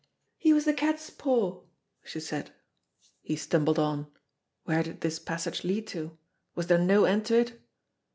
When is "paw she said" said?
1.11-2.49